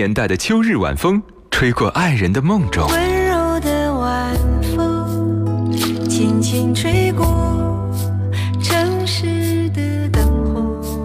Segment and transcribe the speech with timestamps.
[0.00, 2.88] 年代的秋日晚风，吹过爱人的梦中。
[2.88, 4.34] 温柔的晚
[4.74, 5.70] 风，
[6.08, 7.26] 轻轻吹过
[8.62, 11.04] 城市的灯火。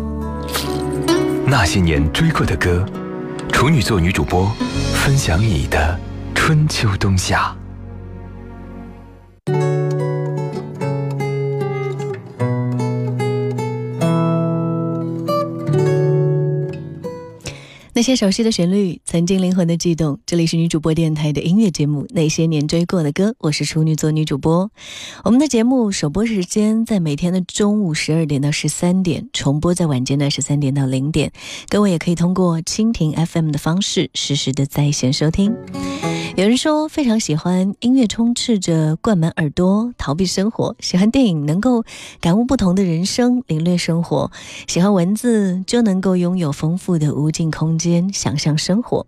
[1.45, 2.85] 那些年追过的歌，
[3.51, 4.49] 处女座女主播
[4.93, 5.99] 分享你的
[6.33, 7.53] 春秋冬夏。
[18.05, 20.19] 些熟悉的旋律，曾经灵魂的悸动。
[20.27, 24.69] 这里是女主播电台的音乐节目《那些年追过的歌》，我是处女座女主播。
[25.23, 31.31] 我们的节目首播时间在每天的中午十二点到十三点，重播在晚间的十三点到零点。
[31.67, 35.55] 各位也可以通过蜻蜓 FM 的方式实时的在线收听。
[36.35, 41.85] 有人说非常喜欢音乐，充斥着灌满耳朵，逃避生活；喜欢电影，能够
[42.19, 44.29] 感悟不同的人生，领略生活；
[44.67, 49.07] 喜欢文字，就能够拥有丰富的无尽空间，想象生活。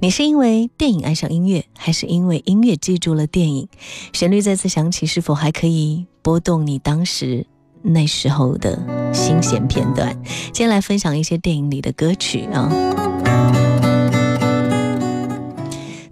[0.00, 3.68] 你是因为电影爱上音乐，还是因为音乐记住了电影？
[4.12, 7.46] 旋律再次响起，是否还可以拨动你当时
[7.80, 8.78] 那时候的
[9.14, 10.14] 心弦片段？
[10.52, 13.15] 今天来分享一些电影里的歌曲啊。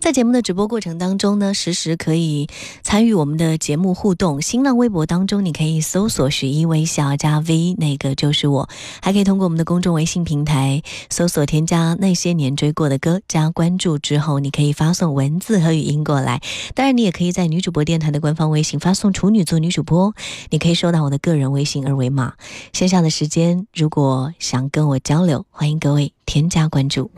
[0.05, 2.47] 在节目的直播过程当中呢，实时可以
[2.83, 4.43] 参与我们的节目互动。
[4.43, 8.69] 新浪微博当中，你可以搜索“许一微笑”加 V，那个就是我。
[9.01, 16.43] 还可以通过我们的公众微信平台搜索添加那些年追过的歌，加关注之后，你可以发送文字和语音过来。
[16.75, 20.15] 当然，你也可以在女主播电台的官方微信发送“处女座女主播”，
[20.53, 22.35] 你可以收到我的个人微信二维码。
[22.75, 27.11] 线下的时间，如果想跟我交流，欢迎各位添加关注。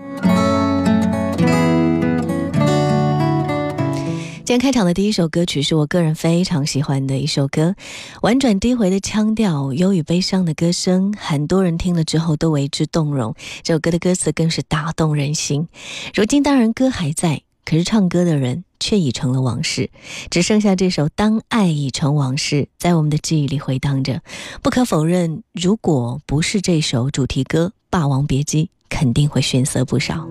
[4.47, 7.75] 今天开场的第一首歌曲是我个人非常喜欢的一首歌，
[8.23, 13.35] 婉转低回的腔调，忧郁悲伤的歌声，很多人听了之后都为之动容。
[13.65, 15.67] 这首歌的歌词更是打动人心。
[16.15, 19.91] 如今当然歌还在，可是唱歌的人却已成了往事，
[20.31, 24.23] 只剩下这首《当爱已成往事》在我们的记忆里回荡着。
[24.63, 30.29] 不可否认，如果不是这首主题歌《霸王别姬》，肯定会逊色不少。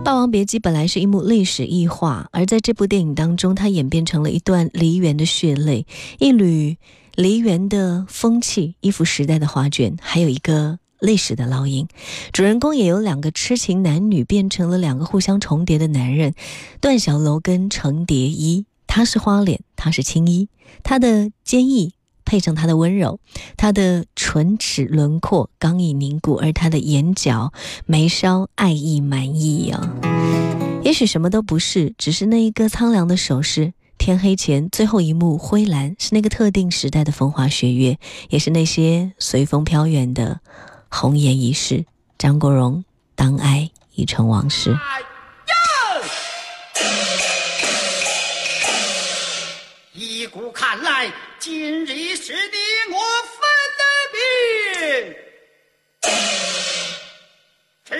[0.02, 5.86] 《霸王别姬》本来是一幕历史异化，而在这部电影当中，它演变成了一段梨园的血泪，
[6.18, 6.78] 一缕
[7.14, 11.86] 梨园的风气，一幅时代的画卷，还有一个历史的烙印。
[12.32, 16.34] 主人公也由两个痴情男女变成了两个互相重叠的男人，
[16.80, 18.64] 段小楼跟程蝶衣。
[18.86, 20.48] 他是花脸，他是青衣，
[20.82, 21.92] 他的坚毅。
[22.30, 23.18] 配上他的温柔，
[23.56, 27.52] 他的唇齿轮廓刚毅凝固，而他的眼角
[27.86, 29.90] 眉梢爱意满溢啊。
[30.84, 33.72] 也许什么都不是，只是那一个苍凉的手势。
[33.98, 37.98] 天黑前最后一幕灰蓝，是那个特定时代的风花雪月，
[38.28, 40.38] 也是那些随风飘远的
[40.88, 41.84] 红颜一世。
[42.16, 42.84] 张国荣，
[43.16, 44.78] 当爱已成往事。
[49.92, 50.89] 依古看来，
[51.40, 53.40] 今日是你我分
[53.78, 53.82] 的
[57.88, 57.96] 别，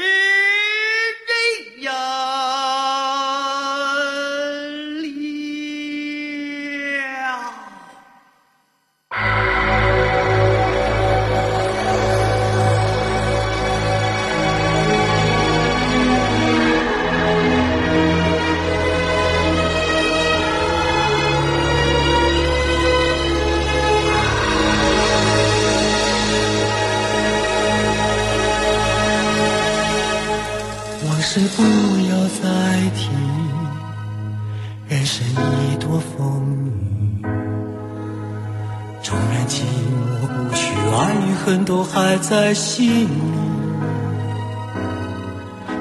[42.21, 43.09] 在心里。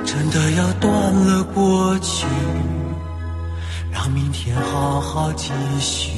[0.06, 2.26] 真的要断了过去，
[3.92, 6.12] 让明天好好继续。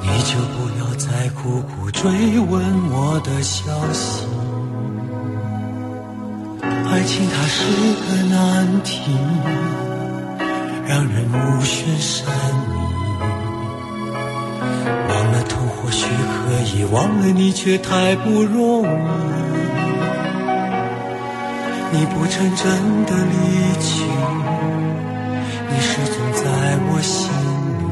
[0.00, 4.26] 你就不要再苦苦追问我的消息。
[6.62, 7.64] 爱情它是
[7.94, 9.10] 个难题，
[10.86, 12.24] 让人目眩神
[15.84, 16.08] 或许可
[16.74, 18.86] 以，忘了你却太不容易。
[21.92, 22.64] 你不曾真
[23.04, 23.34] 的离
[23.82, 24.02] 去，
[25.68, 26.42] 你始终在
[26.88, 27.82] 我心里。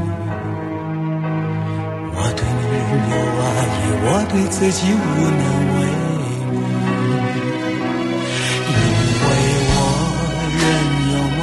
[2.15, 2.81] 我对你仍
[3.13, 3.45] 有爱
[3.77, 4.97] 意，我对自己无
[5.29, 5.45] 能
[5.77, 5.85] 为
[6.17, 6.25] 力，
[8.73, 8.73] 因
[9.21, 9.29] 为
[9.69, 9.79] 我
[10.57, 10.65] 仍
[11.13, 11.41] 有梦，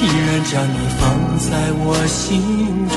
[0.00, 1.02] 依然将你放
[1.40, 1.50] 在
[1.84, 2.22] 我心
[2.88, 2.96] 中。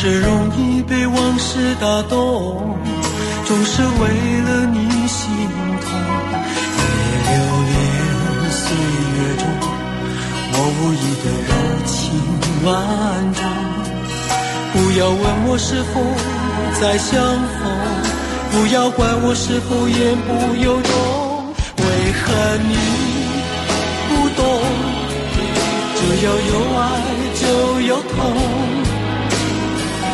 [0.00, 2.78] 是容易被往事打动，
[3.44, 4.06] 总是为
[4.46, 4.78] 了你
[5.08, 5.26] 心
[5.80, 5.90] 痛。
[6.76, 6.80] 别
[7.26, 7.32] 留
[7.66, 7.74] 恋
[8.48, 9.42] 岁月中
[10.52, 11.50] 我无意的柔
[11.84, 11.98] 情
[12.64, 12.70] 万
[13.34, 13.42] 种。
[14.72, 16.00] 不要问我是否
[16.80, 17.18] 再相
[17.58, 17.60] 逢，
[18.52, 20.94] 不要管我是否言不由衷。
[21.76, 21.82] 为
[22.22, 22.22] 何
[22.68, 22.70] 你
[24.06, 24.46] 不懂？
[25.96, 26.80] 只要有爱
[27.34, 28.87] 就有痛。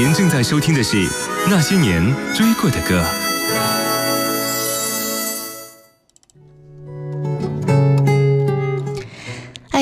[0.00, 0.96] 您正在收听的是
[1.46, 2.02] 那些年
[2.34, 3.19] 追过的歌。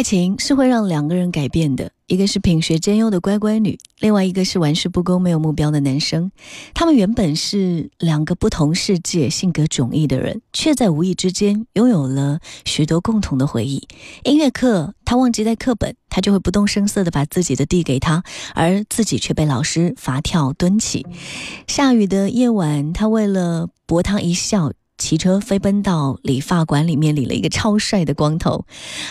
[0.08, 6.32] 情是会让两个人改变的，一个是品学兼优的乖乖女，另外一个是玩世不恭、没有目标的男生。
[6.72, 13.86] 他们原本是两个不同世界、性格迥异的人，却在无意之间拥有了许多共同的回忆。
[14.24, 18.22] 音乐课，他忘记带课本，他就会不动声色地把自己的递给他，
[18.54, 21.04] 而自己却被老师罚跳蹲起。
[21.66, 24.72] 下雨的夜晚，他为了博他一笑。
[24.98, 28.66] 骑车飞奔到理发馆里面理了一个超帅的光头，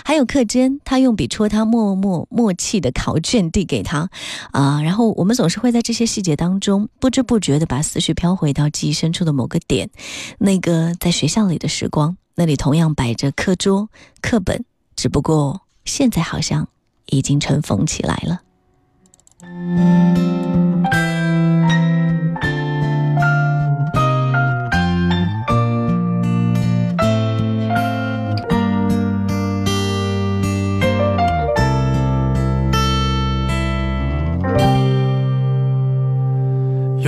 [0.05, 4.09] 还有课间，他用笔戳他默默默契的考卷递给他，
[4.51, 9.89] 啊，然后我们总是会在这些细节当中不知不觉的把思绪飘回到记忆深处的某个点，
[10.37, 13.89] 那个在学校里的时光，那里同样摆着课桌、
[14.21, 14.65] 课本，
[14.95, 16.67] 只不过现在好像
[17.05, 18.41] 已经尘封起来了。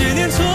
[0.00, 0.49] 些年错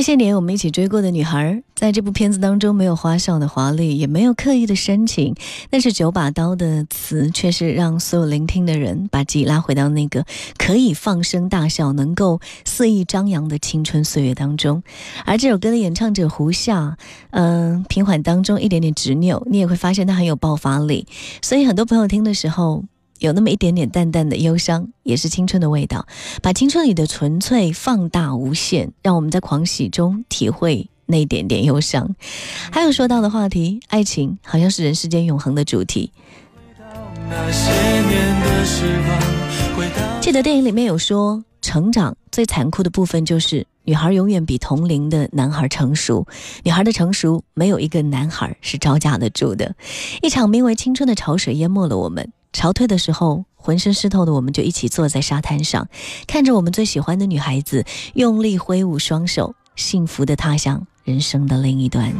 [0.00, 5.34] 那些年我们一起追过的女孩，在这部片子当中没有花哨的华丽，也没有刻意的深情，
[5.68, 10.24] 但是九把刀的词却是让所有聆听的人把自己拉回到那个
[10.56, 14.82] 可以放声大笑、能够肆意张扬的青春岁月当中。
[15.26, 16.96] 而这首歌的演唱者胡夏，
[17.32, 21.06] 嗯，平缓当中一点点执拗，你也会发现他很有爆发力，
[21.42, 22.84] 所以很多朋友听的时候。
[23.20, 26.06] 有那么一点点淡淡的忧伤，也是青春的味道，
[26.42, 32.16] 把青春里的纯粹放大无限，让我们在狂喜中体会那一点点忧伤。
[32.72, 36.10] 还有说到的话题，爱情好像是人世间永恒的主题。
[40.20, 46.26] 记得电影里面有说，成长最残酷的部分就是女孩永远比同龄的男孩成熟，
[46.64, 49.74] 女孩的成熟没有一个男孩是招架得住的。
[50.22, 52.32] 一场名为青春的潮水淹没了我们。
[52.52, 55.88] 潮退的时候，浑身湿透的我们就一起坐在沙滩上，
[56.26, 62.12] 看着我们最喜欢的女孩子用力挥舞双手，幸福的踏向人生的另一端。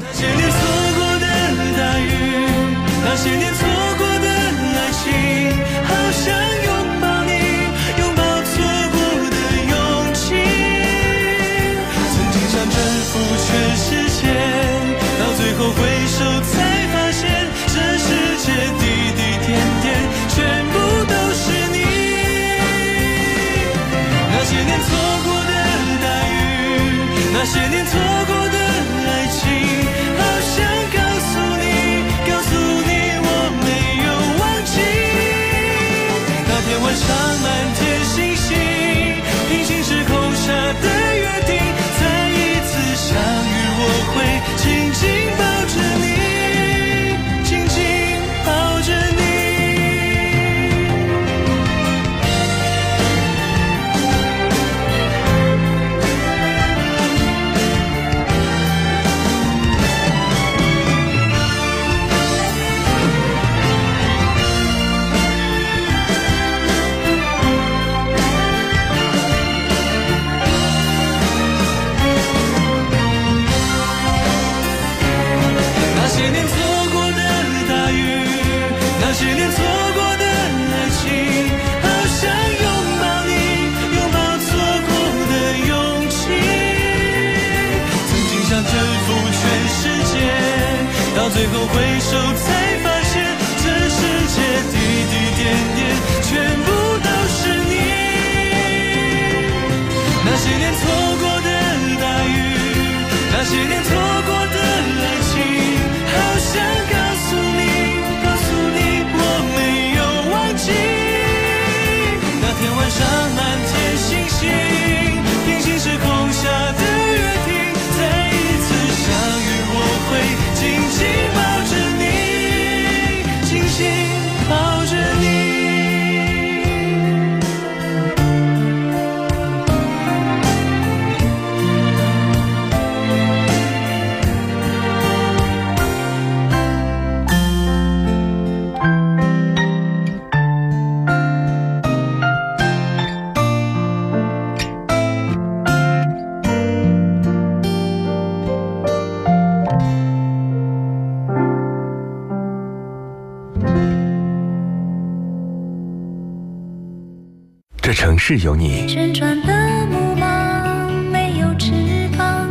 [158.20, 161.72] 这城市有你，旋转的木马没有翅
[162.18, 162.50] 膀，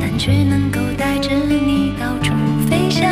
[0.00, 2.32] 但却能够带着你到处
[2.70, 3.10] 飞翔。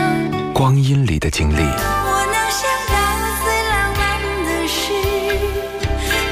[0.55, 2.95] 光阴里的经历，我能想到
[3.43, 4.00] 最浪漫
[4.47, 4.93] 的事，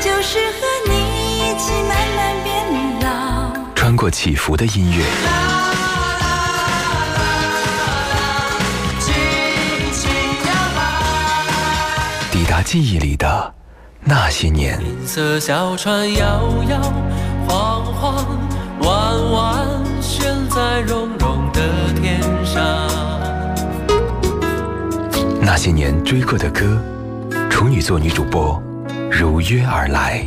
[0.00, 0.92] 就是和你
[1.40, 2.46] 一起慢慢变
[3.00, 3.52] 老。
[3.74, 5.04] 穿过起伏的音乐，
[12.30, 13.52] 抵达记忆里的
[14.08, 14.80] 那些年。
[14.80, 16.80] 银色小船摇摇
[17.48, 18.24] 晃晃，
[18.82, 19.66] 弯弯
[20.00, 21.60] 悬在绒绒的
[22.00, 22.62] 天上。
[25.40, 26.80] 那些年追过的歌，
[27.50, 28.62] 处女座女主播
[29.10, 30.24] 如约而来。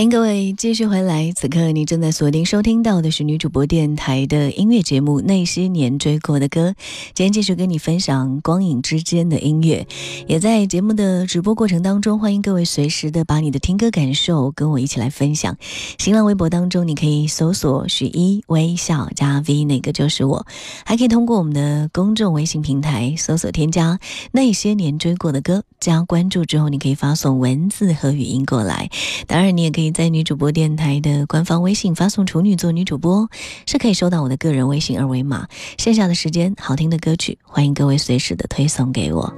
[0.00, 6.70] 欢迎各位继续回来，此刻你正在锁定收听到的是女主播电台的音乐节目《那些年追过的歌》。
[7.12, 9.86] 今天继续跟你分享光影之间的音乐，
[10.26, 15.54] 也在节目的直播过程当中，欢迎各位随时的把你的听歌感受跟我一起来分享。
[15.98, 20.46] 新浪微博当中，你可以搜索“许一微笑加 V”，那个就是我；
[20.86, 24.00] 还可以通过我们的公众微信平台搜索添加
[24.32, 28.88] “那些年追过的歌”，加关注之后，你可以发送文字和语音过来。
[29.26, 33.28] 当然，你也可以在女主播电台的官方微信发送“处女座女主播”，
[33.66, 35.48] 是可以收到我的个人微信二维码。
[35.78, 39.32] 线下的时间，好听的歌曲，欢迎各位随时的推送给我。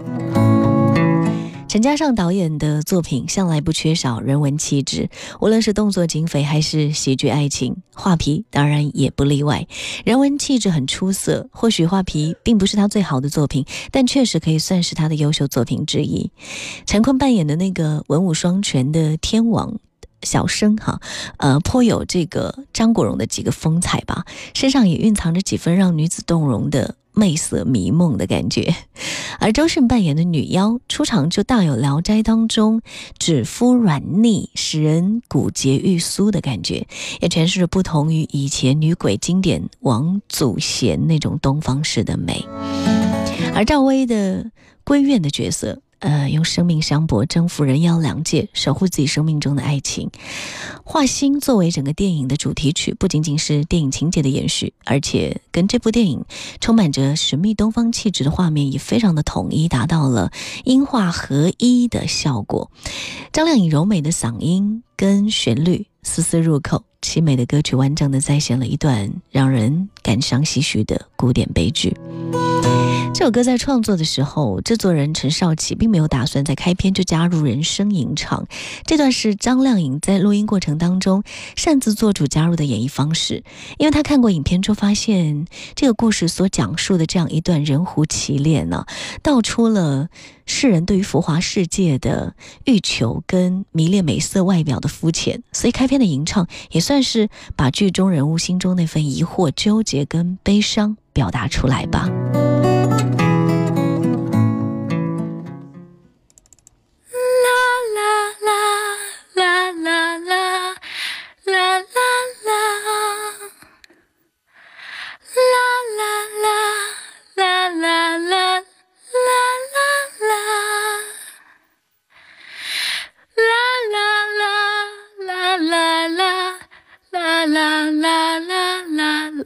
[1.69, 5.09] 陈嘉上导演的作品向来不缺少人文气质，
[5.41, 9.67] 无论是动作警匪还是喜剧爱情，《画皮》当然也不例外。
[10.05, 16.31] 人文气质很出色，或许《画皮》并不是他最好的作品，但确实可以算是他的优秀作品之一。
[16.85, 19.79] 陈坤扮演的那个文武双全的天王。
[20.23, 21.01] 小生哈，
[21.37, 28.75] 呃，颇有这个张国荣的几个风采吧，身上也蕴藏着几分让女子动容的媚色迷梦的感觉。
[29.41, 32.81] 而周迅扮演的女妖出场就大有《聊斋》当中
[33.19, 36.87] 指肤软腻、使人骨节欲酥的感觉，
[37.21, 42.47] 也诠释着不同于以前女鬼经典王祖贤那种东方式的美。
[43.55, 44.51] 而赵薇的
[44.85, 45.82] 闺怨的角色。
[46.03, 50.11] 呃，用生命相搏，征服人妖两界，守护自己生命中的爱情。
[50.83, 56.25] 画心作为整个电影的主题曲，不仅仅是电影情节的延续，而且跟这部电影
[56.61, 60.33] 充满着神秘东方气质的画面也非常的统一，达到了
[60.65, 62.73] 音画合一的效果。
[63.33, 71.97] 张靓颖柔美的嗓音跟旋律丝丝入扣，凄美的歌曲完整的再现了一段让人感伤唏嘘的古典悲剧。
[73.15, 78.47] 这首歌在创作的时候，制作人陈少奇并没有打算在开篇就加入人声吟唱，
[78.85, 81.23] 这段是张靓颖在录音过程当中
[81.55, 83.45] 擅自做主加入的演绎方式。
[83.79, 85.47] 因为他看过影片之后，发现
[85.77, 88.87] 这个故事所讲述的这样一段人狐奇恋呢，
[89.23, 90.09] 道出了
[90.47, 102.09] 世人对于浮华世界的欲求跟迷恋美色外表的肤浅，所以开篇的吟唱也算是把剧中人物心中那份疑惑、纠结跟悲伤表达出来吧。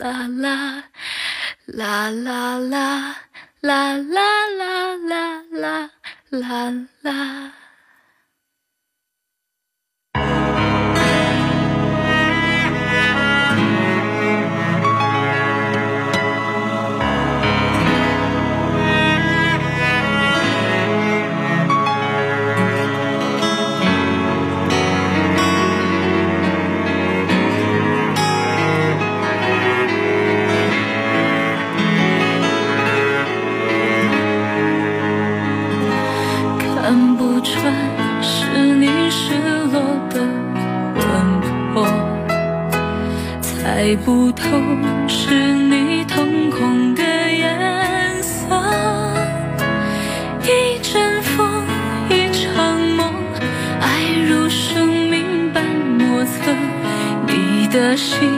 [0.07, 0.85] 啦啦
[1.67, 3.19] 啦啦啦
[3.61, 5.91] 啦啦啦啦啦。
[6.31, 7.56] 啦
[38.29, 39.35] 是你失
[39.73, 40.21] 落的
[40.97, 41.05] 魂
[41.73, 41.87] 魄
[43.41, 44.49] 猜不透
[45.07, 48.45] 是你瞳孔的颜色。
[50.43, 51.65] 一阵风
[52.11, 53.15] 一场梦
[53.81, 56.53] 爱如生命般莫测
[57.29, 58.29] 你的心